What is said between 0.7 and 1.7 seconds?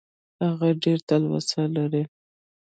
ډېره تلوسه